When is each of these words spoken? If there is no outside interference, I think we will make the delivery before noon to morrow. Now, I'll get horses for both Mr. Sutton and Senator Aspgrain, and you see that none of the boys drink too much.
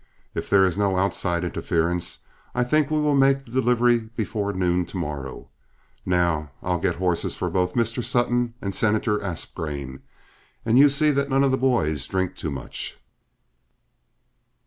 If 0.33 0.49
there 0.49 0.65
is 0.65 0.79
no 0.79 0.97
outside 0.97 1.43
interference, 1.43 2.21
I 2.55 2.63
think 2.63 2.89
we 2.89 2.97
will 2.99 3.13
make 3.13 3.45
the 3.45 3.51
delivery 3.51 3.99
before 3.99 4.51
noon 4.51 4.83
to 4.87 4.97
morrow. 4.97 5.49
Now, 6.07 6.49
I'll 6.63 6.79
get 6.79 6.95
horses 6.95 7.35
for 7.35 7.51
both 7.51 7.75
Mr. 7.75 8.03
Sutton 8.03 8.55
and 8.63 8.73
Senator 8.73 9.19
Aspgrain, 9.19 9.99
and 10.65 10.79
you 10.79 10.89
see 10.89 11.11
that 11.11 11.29
none 11.29 11.43
of 11.43 11.51
the 11.51 11.55
boys 11.55 12.07
drink 12.07 12.35
too 12.35 12.49
much. 12.49 12.97